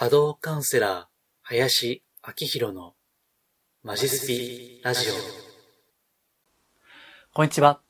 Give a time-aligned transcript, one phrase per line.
[0.00, 1.04] 波動カウンセラー、
[1.42, 2.94] 林明宏の
[3.82, 5.12] マジスピラジオ。
[7.34, 7.82] こんにちは。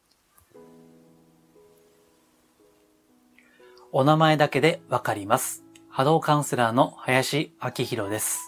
[3.93, 5.63] お名前だけでわかります。
[5.89, 8.41] 波動カウンセラーの林明宏です。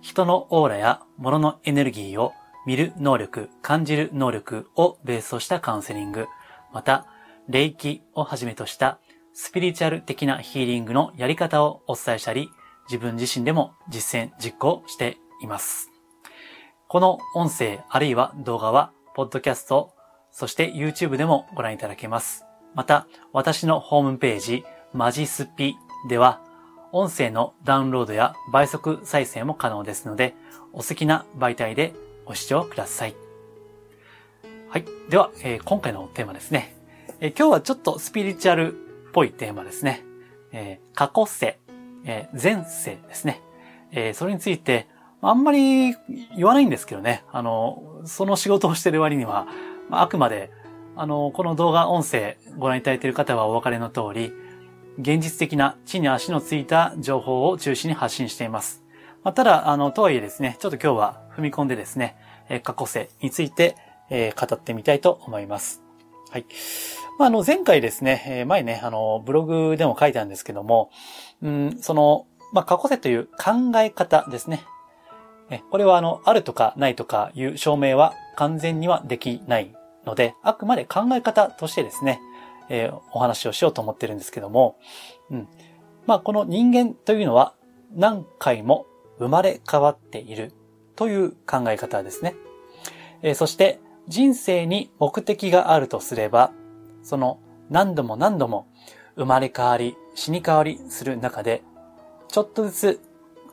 [0.00, 2.32] 人のオーラや物のエネルギーを
[2.66, 6.26] 見る能力、感じる能力をベースとしたカウンセリング、
[6.72, 7.06] また、
[7.46, 8.98] 霊気をはじめとした
[9.32, 12.50] スピリチュアル的なヒーリングのやり方をお伝えしたり、
[12.90, 15.92] 自分自身でも実践、実行しています。
[16.88, 19.92] この音声あるいは動画は、ポッドキャスト、
[20.32, 22.44] そして YouTube でもご覧いただけます。
[22.74, 25.76] また、私のホームページ、マジスピ
[26.08, 26.40] では、
[26.90, 30.34] 音声のダウンロードや倍速再生も可能ですので、
[30.72, 33.14] お好きな媒体でご視聴ください。
[34.68, 34.84] はい。
[35.08, 36.74] では、えー、今回のテーマですね、
[37.20, 38.76] えー、今日はちょっとスピリチュアルっ
[39.12, 40.04] ぽいテーマですね。
[40.50, 41.59] えー、過去世、
[42.04, 43.42] え前世ですね。
[43.92, 44.88] えそれについて、
[45.22, 45.94] あんまり
[46.36, 47.24] 言わないんですけどね。
[47.30, 49.46] あの、その仕事をしてる割には、
[49.90, 50.50] あくまで、
[50.96, 54.32] あの、この動画音声ご覧いただいている方はお分かりの通り、
[54.98, 58.82] 現実的な地に足のついた情報を中心に発信しています。
[59.22, 62.16] まあ、ただ、あの、とはいえですね、ちょっと今日は踏み込んでですね、
[62.48, 63.76] え過去世について、
[64.08, 65.82] え語ってみたいと思います。
[66.30, 66.46] はい。
[67.18, 70.90] まあ、あの、前回ですね、前ね、あの、ブログでも書いたんですけども、
[71.42, 74.64] うん、その、まあ、過去世という考え方ですね。
[75.70, 79.74] これはあの、あるとかないとかいう証明は完全にはできない
[80.06, 82.20] ので、あくまで考え方としてですね、
[82.68, 84.78] えー、お話をしようと思ってるんですけども、
[85.30, 85.48] うん。
[86.06, 87.54] まあ、この人間というのは
[87.94, 88.86] 何回も
[89.18, 90.52] 生まれ変わっている
[90.94, 92.36] という考え方ですね。
[93.22, 96.52] えー、そして人生に目的があるとすれば、
[97.02, 97.40] その
[97.70, 98.68] 何度も何度も
[99.16, 101.62] 生まれ変わり、死に変わりする中で、
[102.28, 103.00] ちょっとずつ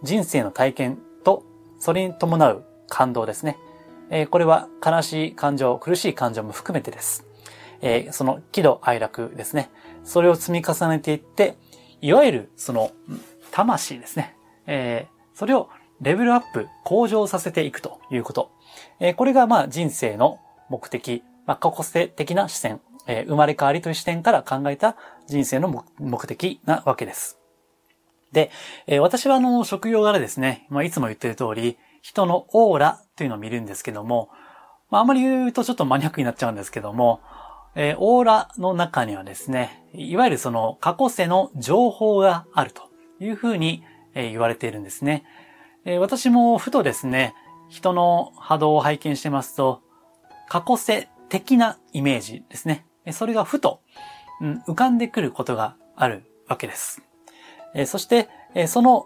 [0.04, 1.44] 人生の体験と
[1.80, 3.58] それに伴う感動ですね。
[4.10, 7.26] えー、これは悲しい感情、苦しい感情も含めてです。
[7.82, 9.70] えー、その喜怒哀楽ですね。
[10.04, 11.58] それを積み重ねていって、
[12.02, 12.92] いわゆるその
[13.52, 14.36] 魂ですね。
[14.66, 15.70] えー、それを
[16.02, 18.52] レベルアップ、向上させていくということ。
[19.00, 24.96] えー、これがまあ人生の目的、まあ過去性的な視点、え、生まれ変わりという視点から考えた
[25.28, 27.40] 人生の目的なわけです。
[28.32, 28.52] で、
[28.86, 34.30] え、私はあの、職業柄ですね、まあいつも言ってる通り、人のオーラというのを見るんですけども、
[34.90, 37.22] まああまり言うとちょっとマニアックになっちゃうんですけども、
[37.76, 42.84] え、オーラの中にはですね、いわゆるその過去世の情報があると
[43.20, 43.84] いうふうに、
[44.16, 45.24] え言われているんですね。
[45.86, 47.36] え、私もふとですね、
[47.70, 49.82] 人の波動を拝見してますと、
[50.50, 52.87] 過去世的なイメージですね。
[53.12, 53.82] それがふと、
[54.42, 57.02] うん、浮かんでくることがあるわけです。
[57.74, 59.06] え、そして、え、その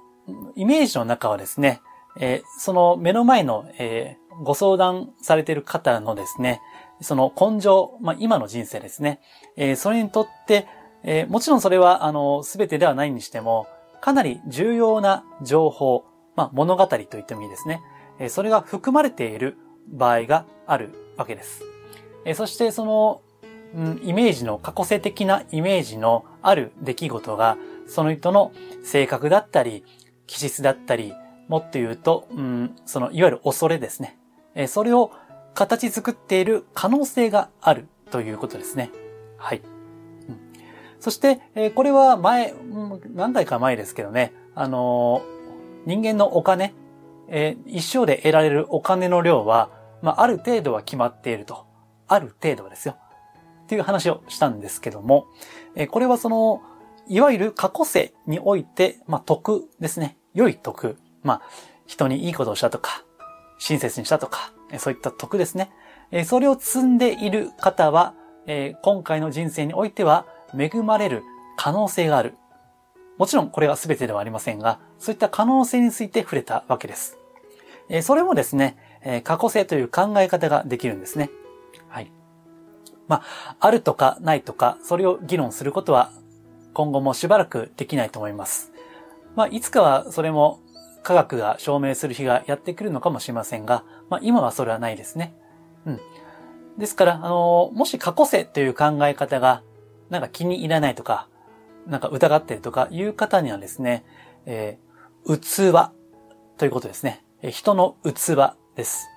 [0.55, 1.81] イメージの中はですね、
[2.19, 6.61] え、その目の前の、えご相談されている方のですね、
[7.01, 9.19] その根性、まあ、今の人生ですね。
[9.57, 10.67] え、それにとって、
[11.03, 13.67] え、もちろんそれは、あの、すべてではないにしても、
[14.01, 17.81] かなり重要な情報、まあ、物語と言ってもいいですね。
[18.19, 19.57] え、それが含まれている
[19.87, 21.63] 場合があるわけです。
[22.25, 23.21] え、そして、その、
[24.03, 28.51] イメージの、過去性的なイメージのある出来事が、その人の
[28.83, 29.83] 性格だったり、
[30.27, 31.13] 気質だったり、
[31.47, 34.17] もっと言うと、うん、その、いわゆる恐れですね。
[34.55, 35.11] え、それを
[35.53, 38.91] 形作っている可能性があるということですね。
[39.37, 39.61] はい。
[40.29, 40.39] うん、
[40.99, 42.53] そして、え、これは前、
[43.13, 46.73] 何回か前ですけどね、あのー、人間のお金、
[47.27, 49.71] えー、一生で得られるお金の量は、
[50.01, 51.65] まあ、ある程度は決まっていると。
[52.07, 52.97] ある程度はですよ。
[53.71, 55.27] っていう話をしたんですけども、
[55.75, 56.61] えこれはその、
[57.07, 60.17] いわゆる過去世において、まあ、得ですね。
[60.33, 60.97] 良い得。
[61.23, 61.41] まあ、
[61.85, 63.05] 人にいいことをしたとか、
[63.59, 65.71] 親切にしたとか、そういった徳ですね。
[66.11, 68.13] えそれを積んでいる方は、
[68.45, 71.23] え今回の人生においては恵まれる
[71.55, 72.35] 可能性がある。
[73.17, 77.17] もちろんこれは全てではありませんが、そういった可能性について触れたわけです。
[77.87, 81.29] えそれもですね、え過去性という考え方ができるんですね。
[81.87, 82.11] はい。
[83.11, 86.13] まあ、あるとかないとか、それを議論することは
[86.73, 88.71] 今後もしばらくできないと思います。
[89.35, 90.61] まあ、いつかはそれも
[91.03, 95.35] 科学が証明する日がやってくるのかもしれませんが、まあ今はそれはないですね。
[95.85, 95.99] うん。
[96.77, 99.61] ですから、あの、もし過去世という考え方が、
[100.09, 101.27] なんか気に入らないとか、
[101.87, 104.05] なんか疑ってるとかいう方にはですね、
[104.45, 105.91] えー、器
[106.57, 107.25] ということですね。
[107.49, 109.09] 人の器です。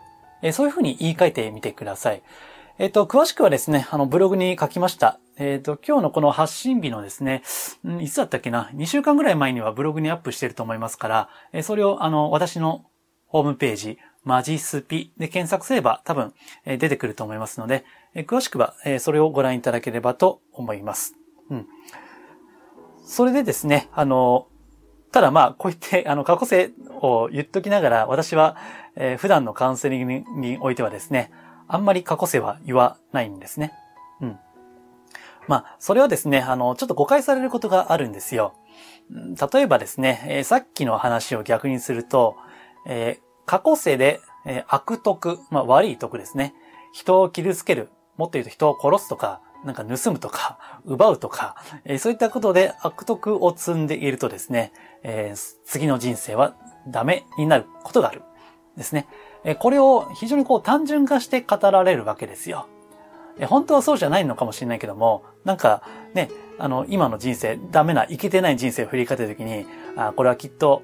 [0.42, 2.22] え、そういうふうに言い換えてみてください。
[2.76, 5.20] えっ、と、詳しくはですね、あの、ブログに書きました。
[5.36, 7.44] えっ、ー、と、今日のこの発信日のですね、
[8.00, 12.84] いつだったっけな ?2 週間ぐらい前にはブログにアップしてると思いますから、えそれをあの、私の
[13.26, 16.34] ホームページ、マジスピで検索すれば多分、
[16.64, 21.14] え出てくると思いますので、え詳しくは、えそれをご覧いただければと思います。
[21.50, 21.66] うん。
[23.04, 24.48] それでですね、あの、
[25.12, 28.56] ただまあ、こう言って、あの、過去性を言っときながら、私は、
[28.96, 31.30] えー、普段のカウンセリングにおいてはですね、
[31.68, 33.72] あんまり過去性は言わないんですね。
[34.20, 34.38] うん。
[35.46, 38.54] まあ、それはですね、あの、ちょっと誤解されることがあるんですよ。
[39.52, 42.36] 例えばですね、えー、さっきの話を逆にすると、
[42.86, 46.54] えー、過去性で、えー、悪徳、まあ、悪い徳ですね。
[46.92, 54.72] 人を傷つける、もっと言うと人を殺すとか、なんか盗むとか、 奪うとか、えー、そういったことで悪徳を積んでいるとですね、
[55.02, 56.54] えー、次の人生は
[56.86, 58.22] ダメになることがある。
[58.76, 59.06] ですね。
[59.58, 62.66] これを非常にこう単純化して語られるわけですよ。
[63.46, 65.82] 本当はそうじゃないのかもしれないけども、なんか
[66.14, 70.82] ね、あの、今の人生、ダメな、生きてない人生を振り返った時に、あこれはきっと、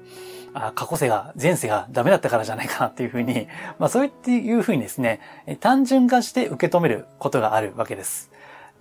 [0.53, 3.47] あ過去世が、前世がダメだったからじゃないかなっていうふうに、
[3.79, 5.21] まあそういっていうふうにですね、
[5.61, 8.31] 単純化して受け止めることがあるわけです。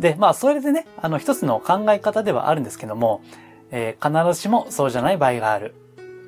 [0.00, 3.20] で、まあ、それでね、あの、一つの考え方ではあるんですけども、
[3.70, 5.74] えー、必ずしもそうじゃない場合がある。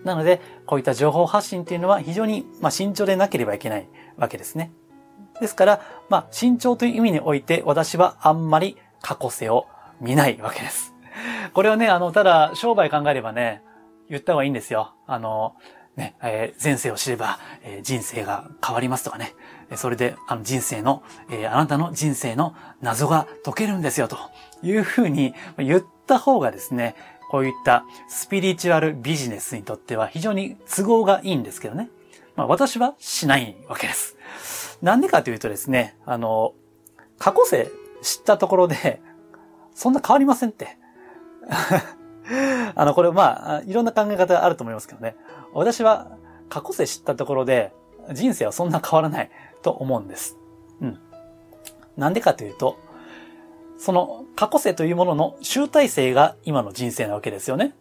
[0.05, 4.73] なので、こういった情報発信っていうのは非常に、まあ、慎重でなければいけないわけですね。
[5.41, 9.67] ですから、まあ、慎重という意味において、私はあんまり過去性を
[10.01, 10.95] 見ないわけです。
[11.53, 13.63] これはね、あの、ただ、商売考えればね、
[14.09, 14.95] 言った方がいいんですよ。
[15.07, 15.55] あの、
[15.97, 19.35] ね、えー、前世を知れば、えー、人生が変わりますとかね。
[19.77, 24.17] それで、あの人生の、えー、あなたの人生の謎が解けるんですよ、と
[24.63, 26.95] いうふうに言った方がですね、
[27.33, 31.89] こういったスピリチュアルビジネスにとっては非常に都合がいいんですけどね。
[32.37, 34.19] まあ私はしないわけです。
[34.83, 36.53] なんでかというとですね、あの、
[37.19, 37.71] 過去世
[38.03, 39.01] 知ったところで、
[39.75, 40.77] そんな変わりませんって。
[42.77, 45.17] あの、これまあ、いろんな考え方があると思いますけどね。
[45.55, 46.19] 私は
[46.51, 47.73] 過去世知ったところで、
[48.13, 49.31] 人生はそんな変わらない
[49.63, 50.37] と思うんです。
[50.83, 51.01] うん。
[51.97, 52.77] なんでかというと、
[53.83, 57.75] その過去世というものの集大成が今の人生なわけですよね。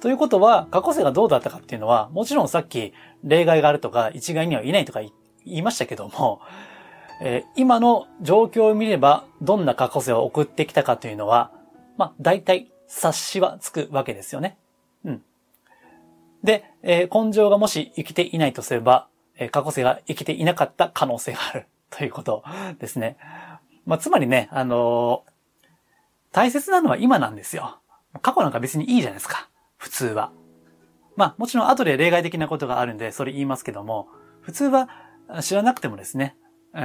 [0.00, 5.12] ということは、過去世がどうだったかっていうのは、もちろんさっき例外があるとか、一概にはいないとか言
[5.44, 6.40] いましたけども、
[7.22, 11.52] えー、今の状況を見れば、どんな過去世を送ってきたかというのは、
[11.96, 14.58] まあ、大体察しはつくわけですよね。
[15.04, 15.22] うん。
[16.42, 19.06] で、えー、根性がもし生きていないとすれば、
[19.36, 22.42] えー、過去世が生きていなかった可能性があるということ
[22.80, 23.16] ですね。
[23.86, 25.35] まあ、つまりね、あのー、
[26.36, 27.80] 大切なのは今なんですよ。
[28.20, 29.48] 過去なんか別にいいじゃないですか。
[29.78, 30.32] 普通は。
[31.16, 34.08] まあ、もちろん後で例外的なことがあるんで、それ言いますけども、
[34.42, 34.90] 普通は
[35.40, 36.36] 知らなくてもですね、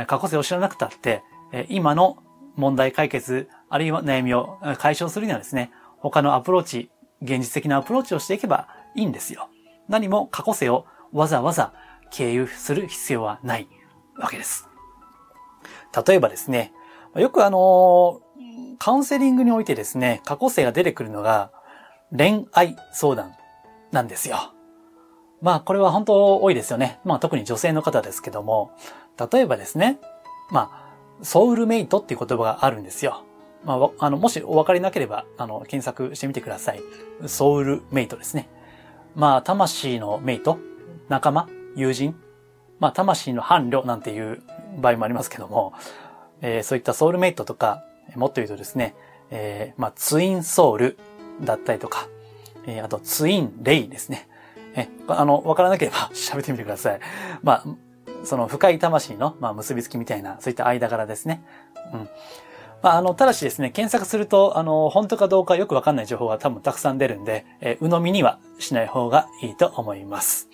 [0.07, 1.21] 過去世を知らなくたって、
[1.67, 2.23] 今の
[2.55, 6.89] 問題解決、あるいは悩みを解消するにはですね、他のアプローチ、
[7.21, 9.49] 現実的なアプローチをしていけばいいんですよ。
[9.89, 11.73] 何も過去世をわざわざ
[12.09, 13.67] 経由する必要はない
[14.17, 14.69] わけです。
[16.07, 16.71] 例えばですね、
[17.17, 18.21] よくあの、
[18.79, 21.51] カウンセリングにおいてですね、過去世が出てくるのが
[22.15, 23.33] 恋愛相談
[23.91, 24.53] なんですよ。
[25.41, 26.99] まあこれは本当多いですよね。
[27.03, 28.71] まあ特に女性の方ですけども、
[29.31, 29.99] 例えばですね、
[30.51, 30.69] ま
[31.19, 33.23] あ、ソウルメイトっていう言葉があるんですよ。
[33.63, 36.81] まあ、あの、もしお分かりなければ、あの、検索してみてください。
[37.27, 38.49] ソウルメイトですね。
[39.15, 40.57] まあ、魂のメイト、
[41.09, 42.15] 仲間、友人、
[42.79, 44.41] まあ、魂の伴侶なんていう
[44.79, 45.73] 場合もありますけども、
[46.41, 47.83] えー、そういったソウルメイトとか、
[48.15, 48.95] もっと言うとですね、
[49.29, 50.97] えー、まあ、ツインソウル
[51.41, 52.07] だったりとか、
[52.65, 54.27] えー、あとツインレイですね。
[54.75, 56.99] え、あの、わからなければ 喋ってみてください。
[57.43, 57.65] まあ、
[58.23, 61.43] その深い魂の、まあ、結びつきみたいな、そういった間柄ですね。
[61.93, 62.09] うん。
[62.81, 70.49] まあ、あの、ただしですね、検索すると、あの、本当かどうかよくわかんない情報が多分たくさん出るんで、えー、鵜呑みにはしない方がいいと思います。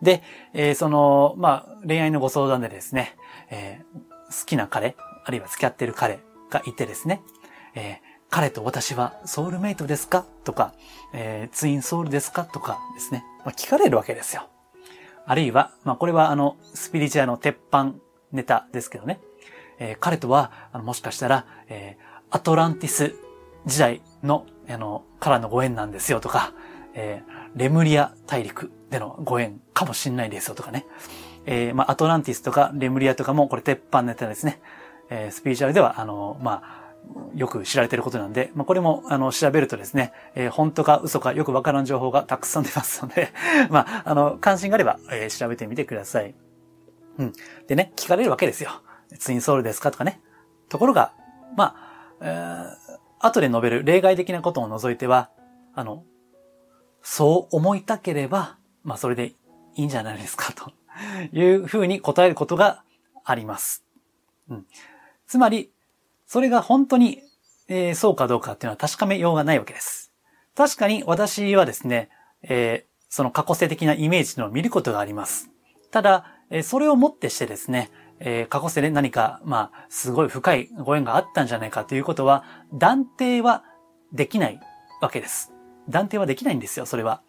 [0.00, 0.22] で、
[0.54, 3.16] えー、その、まあ、恋愛のご相談でですね、
[3.50, 7.22] えー、好きな彼、あるいは付き合ってる彼がいてですね、
[7.74, 7.96] えー、
[8.30, 10.26] 彼と私はソウルメイトですか？
[10.44, 10.74] とか、
[11.12, 12.44] えー、ツインソウルですか？
[12.44, 14.48] とかですね、まあ、聞かれるわけですよ。
[15.26, 17.92] あるいは、まあ、これはあの、スピリチュアの鉄板
[18.32, 19.20] ネタですけどね、
[19.78, 23.14] えー、彼とは、あのもしかしたら、えー、アトランティス
[23.66, 26.54] 時代の、あの、からのご縁なんですよとか、
[26.94, 30.86] えー、レムリア大陸でのご縁かもしんないですよとかね。
[31.44, 34.60] えー、まあ、アトランティスとかレムリアとかもこれ鉄板ネタですね。
[35.10, 36.88] えー、スピリチュアルでは、あの、まあ、
[37.34, 43.32] よく知られていることなんで、まあ、これも、あの、調べるとですね、えー、本当か嘘かよくわからん情報がたくさん出ますので
[43.70, 46.34] まあ、あの、関心があれば、えー、調べてみてください。
[47.18, 47.32] うん。
[47.66, 48.70] でね、聞かれるわけですよ。
[49.18, 50.20] ツインソウルですかとかね。
[50.68, 51.12] ところが、
[51.56, 55.30] まあ、えー、後で述べる例外的なことを除いては、
[55.74, 56.04] あの、
[57.02, 59.32] そう思いたければ、まあそれで
[59.74, 60.72] いいんじゃないですかと
[61.32, 62.82] いうふうに答えることが
[63.24, 63.84] あります。
[64.48, 64.66] うん。
[65.28, 65.70] つまり、
[66.26, 67.22] それが本当に、
[67.68, 70.10] えー、そうかどうかっていうのは確かめようがないわけです。
[70.56, 72.08] 確かに私はですね、
[72.42, 75.50] えー、その過去性的なイメージのを見ることがあります。
[75.90, 83.62] ただ、えー、それをもってしてですね、え、過去性で何か、まあ、すごい深いご縁があったんじゃないかということは、断定は
[84.12, 84.60] できない
[85.00, 85.52] わけです。
[85.88, 87.22] 断定はできないんですよ、それは。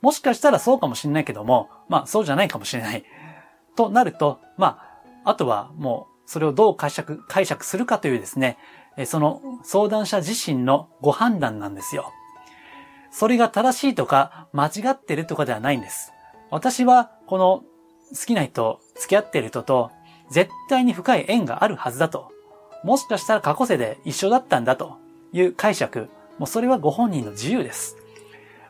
[0.00, 3.04] もしかしたらそうかもしれないけども、まあ、そうじゃないかもしれない。
[3.76, 4.78] となると、ま
[5.24, 8.56] あ、あとはもう、それをどう解釈、解釈するかというですね、
[9.04, 12.10] その相談者自身のご判断なんですよ。
[13.10, 16.10] それが正しいとか間違ってるとかではないんです。
[16.50, 17.64] 私はこの
[18.18, 19.90] 好きな人、付き合っている人と
[20.30, 22.32] 絶対に深い縁があるはずだと。
[22.82, 24.96] もしかしたら過去世で一緒だったんだと
[25.34, 26.08] いう解釈。
[26.38, 27.98] もうそれはご本人の自由です。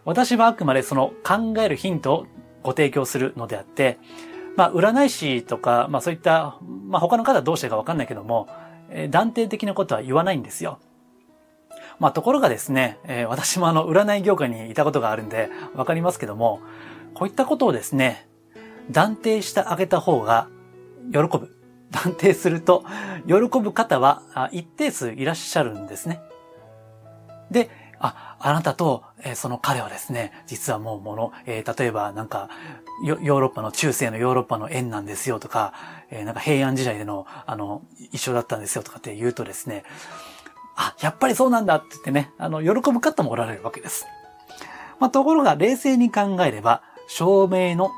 [0.05, 2.27] 私はあくまでその考えるヒントを
[2.65, 4.01] ご提供するのであって、
[4.57, 8.49] まあ、占い師とか、まあそういった、まあ他の方はどうしてかわかんないけども、
[8.91, 10.79] えー、断定的なことは言わないんですよ。
[11.99, 16.61] まあところがですね、えー、私もあの占い業界にいたことがあるんでわかりますけども、
[17.15, 18.29] こういったことをですね、
[18.91, 20.49] 断定してあげた方が
[21.13, 21.57] 喜ぶ。
[21.91, 22.85] 断定すると、
[23.27, 26.23] 喜ぶ方は一定数いらっしゃるんですね。
[27.51, 27.69] で、
[28.03, 32.51] あ、あなたと、え、その彼はですね、実はもうもの、えー、例えばなんか、
[33.05, 35.73] ヨーロッパの、中世のヨーロッパの縁なんですよとか、
[36.11, 39.85] えー、なんか平安時代での、あの、一緒だったんですよとかって言うとですね、
[40.75, 44.05] あ、やっぱりそうなんだって言ってね、あの、喜ぶ方もおられるわけです。
[44.99, 47.93] まあ、ところが、冷静に考えれば、証明の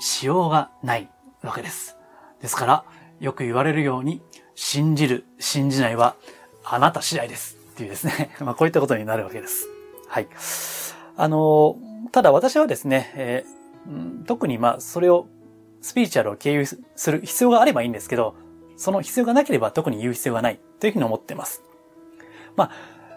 [0.00, 1.10] しようがない
[1.42, 1.96] わけです。
[2.40, 2.84] ですから、
[3.20, 4.22] よく言われるように、
[4.54, 6.16] 信じる、信じないは、
[6.64, 7.59] あなた次第です。
[7.70, 8.30] っていうですね。
[8.40, 9.68] まあ、こういったことになるわけです。
[10.08, 10.28] はい。
[11.16, 11.76] あの、
[12.12, 15.26] ただ私はですね、えー、特にまあ、それを、
[15.80, 18.34] スピリチュアルを経由する必要があればいいんですけど、
[18.76, 21.62] その必要がなければ特に言う必要がないというふうに思っています。
[22.56, 22.70] まあ、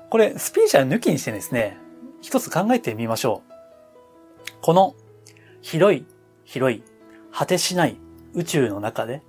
[0.10, 1.78] これ、スピリチュアル抜きにしてですね、
[2.22, 3.54] 一つ考えてみましょう。
[4.62, 4.96] この、
[5.62, 6.06] 広い、
[6.46, 6.84] 広い、
[7.32, 7.98] 果てしない
[8.34, 9.24] 宇宙の中で、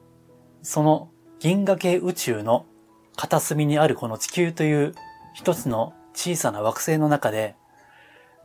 [0.63, 2.67] その銀河系宇宙の
[3.17, 4.95] 片隅にあるこの地球という
[5.35, 7.57] 一つの小さな惑星の中で、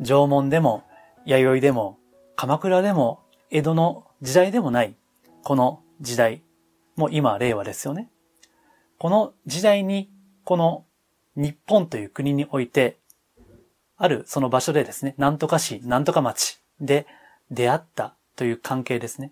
[0.01, 0.83] 縄文でも、
[1.25, 1.97] 弥生でも、
[2.35, 4.95] 鎌倉でも、江戸の時代でもない、
[5.43, 6.41] この時代、
[6.95, 8.09] もう今令和ですよね。
[8.97, 10.09] この時代に、
[10.43, 10.85] この
[11.35, 12.97] 日本という国において、
[13.95, 17.05] あるその場所でですね、なんとか市、なんとか町で
[17.51, 19.31] 出会ったという関係ですね。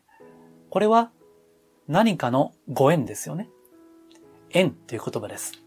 [0.69, 1.09] これは
[1.87, 3.49] 何かのご縁ですよね。
[4.51, 5.66] 縁という言葉です。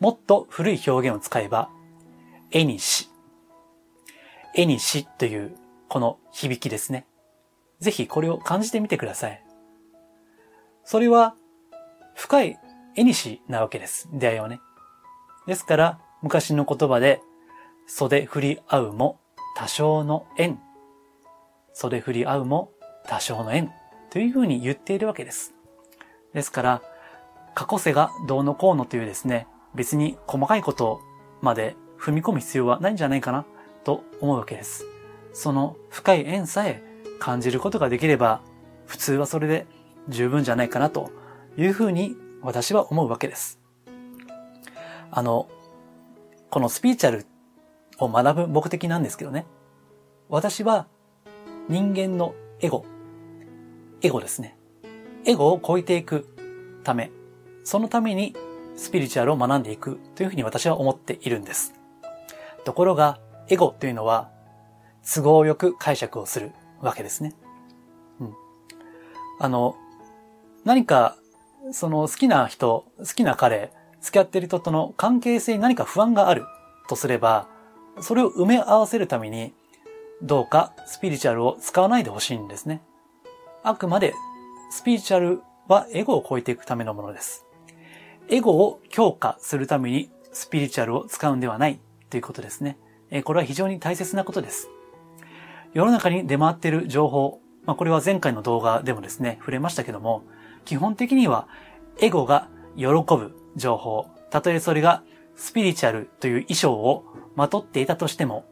[0.00, 1.70] もっと古い表現を使えば、
[2.50, 3.10] 絵にし。
[4.54, 5.54] 絵にしという
[5.88, 7.06] この響きですね。
[7.80, 9.44] ぜひこれを感じてみてください。
[10.84, 11.34] それは
[12.14, 12.58] 深い
[12.96, 14.08] 絵にしなわけです。
[14.12, 14.60] 出会いはね。
[15.46, 17.20] ですから、昔の言葉で、
[17.86, 19.20] 袖振り合うも
[19.56, 20.58] 多少の縁。
[21.72, 22.72] 袖振り合うも
[23.06, 23.70] 多少の縁。
[24.10, 25.54] というふうに言っているわけです。
[26.32, 26.82] ですから、
[27.54, 31.00] 過去世がどうのこうのというですね、別に細かいこと
[31.40, 33.44] まで踏み込む必要はないんじゃないかな
[33.84, 34.84] と思うわけです。
[35.32, 36.82] その深い縁さえ
[37.18, 38.40] 感じることができれば、
[38.86, 39.66] 普通はそれで
[40.08, 41.10] 十分じゃないかなと
[41.56, 43.60] いうふうに私は思うわけです。
[45.10, 45.48] あの、
[46.50, 47.26] このスピーチャル
[47.98, 49.46] を学ぶ目的なんですけどね。
[50.28, 50.86] 私は
[51.68, 52.84] 人間のエゴ、
[54.02, 54.56] エゴですね。
[55.24, 56.26] エゴを超えていく
[56.82, 57.10] ため、
[57.62, 58.34] そのために
[58.80, 61.74] スピリチュアルを学んでいくというふうに私は思っているんです。
[62.64, 64.30] ところが、エゴというのは、
[65.04, 67.34] 都合よく解釈をするわけですね。
[68.20, 68.34] うん。
[69.38, 69.76] あの、
[70.64, 71.16] 何か、
[71.72, 73.70] その好きな人、好きな彼、
[74.00, 76.46] 付き合っている人との関係性に何か不安がある
[76.88, 77.48] とすれば、
[78.00, 79.52] それを埋め合わせるために、
[80.22, 82.80] どうかスピリチュアルを使わないでほしいんですね。
[83.62, 84.14] あくまで
[84.70, 87.44] スピリチュアルはエゴを超えていくためのものです。
[88.32, 92.78] エゴを強化するためにスピリチュアルを使うんではないということですね。
[93.24, 94.70] これは非常に大切なことです。
[95.74, 100.22] 世の中に出回っている情報、まあ、これは前回の動画でもですね、触れましたけども、
[100.64, 101.48] 基本的には
[101.98, 105.02] エゴが喜ぶ情報、たとえそれが
[105.34, 108.44] スピリチュアルという衣装をまとっていたとしても、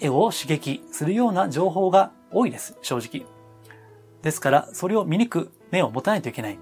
[0.00, 3.26] エゴを刺激するような情報が多いです、正直。
[4.20, 6.58] ですから、それを見抜く目を持たないといけない。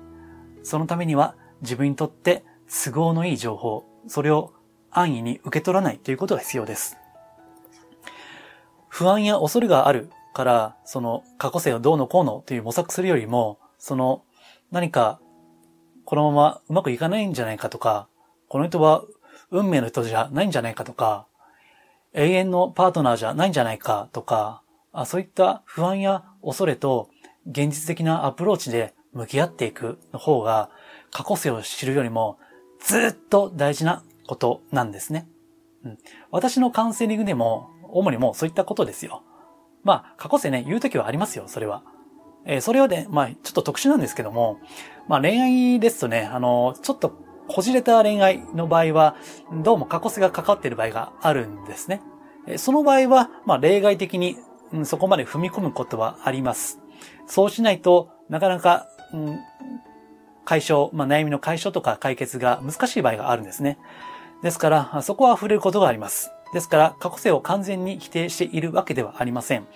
[0.62, 4.52] そのためには、自分にとって都合のいい情報、それを
[4.90, 6.96] 安易に受け取らないということが必要です。
[8.88, 14.22] 不安や恐れがあるから、その過去性をどうのこうのという模索するよりも、その
[14.70, 15.20] 何か
[16.04, 18.08] このままうまくいかないんじゃないかとか、
[18.48, 19.02] この人は
[19.50, 21.26] 運命の人じゃないんじゃないかとか、
[22.12, 27.08] 永遠のパートナーじゃないんじゃないかとか、あそういった不安や恐れと
[27.46, 30.70] 現実的なアプローチで向き合っていくの方が
[31.10, 32.38] 過去性を知るよりも
[32.84, 35.28] ずっと大事なことなんですね。
[35.84, 35.98] うん、
[36.30, 39.22] 私のカウンセリングでも主にもうそういったことですよ。
[39.82, 41.82] まあ過去性ね、言うときはありますよ、それは。
[42.44, 44.58] えー、それはね、まあちょっと特殊なんですけども、
[45.08, 47.12] まあ恋愛ですとね、あの、ちょっと
[47.48, 49.16] こじれた恋愛の場合は、
[49.62, 52.00] どうも過去性がかかっている場合があるんですね。
[52.56, 54.36] その場合は、まあ例外的に、
[54.72, 56.80] うん、そこまで踏み込むことはあります。
[57.26, 59.38] そうしないとなかなか、うん、
[60.44, 63.78] 解消、まあ悩みの解消とか解決が難しい場合があるんですね。
[64.42, 66.32] ですから、そこは触れることがあります。
[66.52, 69.66] ですから、過去性を完全に否定しているわけではありません。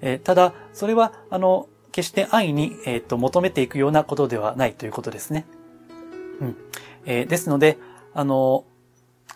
[0.00, 5.46] えー、ただ、それは、あの、決して安易に、えっ、ー、と、求めていくようなことではないということですね。
[6.40, 6.56] うん。
[7.04, 7.78] えー、ですので、
[8.14, 8.64] あの、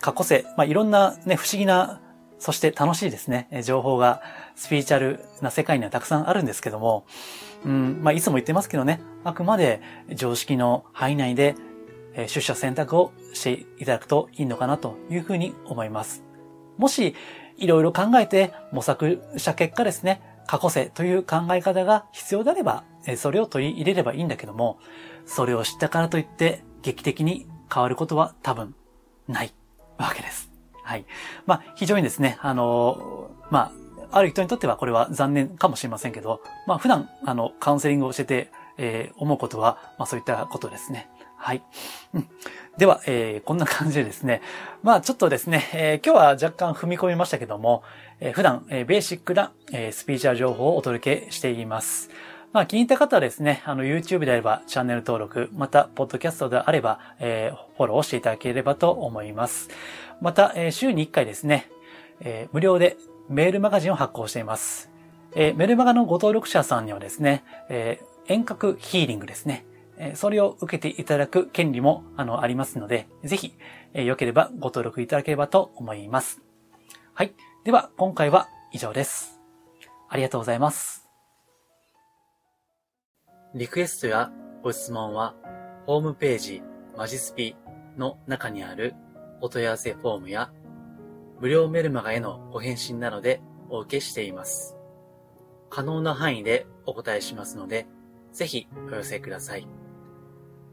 [0.00, 2.00] 過去性、まあ、いろんなね、不思議な、
[2.38, 4.20] そして楽しいですね、情報が
[4.54, 7.06] スピーチャルな世界にはたくさんあるんですけども、
[7.64, 9.80] うん、まあ、いつも言ってますけどね、あくまで
[10.14, 11.54] 常識の範囲内で、
[12.16, 16.22] え出社選択をしていただくといいのかなというふうに思います。
[16.78, 17.14] もし、
[17.56, 22.84] いろいろ考えて模索した結果ですね、過去性という考え方が必要であれば、
[23.16, 24.78] それを取り入れればいいんだけども、
[25.26, 28.74] それを知ったからといって劇的に変わることは多分
[29.26, 29.54] ない
[29.98, 30.50] わけです。
[30.82, 31.06] はい。
[31.46, 33.83] まあ、非常にですね、あの、まあ、
[34.16, 41.08] ある人にとってはこれは残念かもしれませんけど、まあ、普段、あの、カウンセリングをしてて、えー、思うことは、まあ、そういったことですね。
[41.36, 41.62] はい。
[42.14, 42.28] うん、
[42.78, 44.40] では、えー、こんな感じでですね、
[44.82, 47.82] まあちょっとですね、えー、今日は若干踏み込みましたけども、
[48.18, 52.08] えー、普段、えー、ベーシックな、えー、スピーチャー情報をお届けしています。
[52.54, 59.68] まあ気に入った方はですね、あの YouTube であればチャンネル登録、また、ポッドキャストであれば、えー、フォローしていただければと思います。
[60.22, 61.68] また、えー、週に1回ですね、
[62.20, 62.96] えー、無料で
[63.28, 64.90] メールマガジンを発行しています。
[65.34, 69.64] えー、メルマガのご登録者さんにはですね、えー、遠隔ヒーリングですね。
[69.96, 73.54] えそれを受けていただく権利も、あの、ありますので、ぜひ、
[73.92, 76.42] え良ければご登録いただければと思います。
[77.12, 77.32] はい。
[77.64, 79.40] では、今回は以上です。
[80.08, 81.08] ありがとうございます。
[83.54, 84.32] リクエストや
[84.62, 85.34] ご質問は、
[85.86, 86.62] ホームページ、
[86.96, 87.54] マジスピ
[87.96, 88.94] の中にある
[89.40, 90.50] お問い合わせフォームや、
[91.44, 94.78] 無料メルマガへのご返信などでお受けしています。
[95.68, 97.86] 可能な範囲でお答えしますので、
[98.32, 99.68] ぜひお寄せください。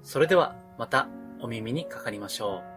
[0.02, 1.10] それではまた
[1.42, 2.71] お耳にかかりましょう。